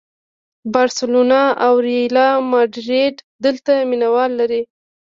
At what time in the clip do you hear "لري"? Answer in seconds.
4.39-4.61